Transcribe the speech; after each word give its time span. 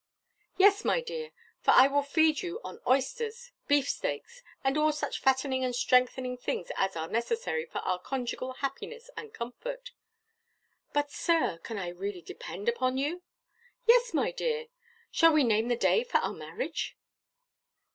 "Yes, 0.57 0.83
my 0.83 0.99
dear, 0.99 1.29
for 1.59 1.69
I 1.75 1.85
will 1.87 2.01
feed 2.01 2.41
you 2.41 2.59
on 2.63 2.81
oysters, 2.87 3.51
beef 3.67 3.87
steaks, 3.87 4.41
and 4.63 4.75
all 4.75 4.91
such 4.91 5.19
fattening 5.21 5.63
and 5.63 5.75
strengthening 5.75 6.37
things 6.39 6.71
as 6.75 6.95
are 6.95 7.07
necessary 7.07 7.67
for 7.67 7.77
our 7.81 7.99
conjugal 7.99 8.53
happiness 8.65 9.11
and 9.15 9.31
comfort." 9.31 9.91
"But, 10.91 11.11
Sir, 11.11 11.59
can 11.61 11.77
I 11.77 11.89
really 11.89 12.23
depend 12.23 12.67
upon 12.67 12.97
you?" 12.97 13.21
"Yes, 13.85 14.11
my 14.11 14.31
dear, 14.31 14.69
shall 15.11 15.33
we 15.33 15.43
name 15.43 15.67
the 15.67 15.75
day 15.75 16.03
for 16.03 16.17
our 16.17 16.33
marriage?" 16.33 16.97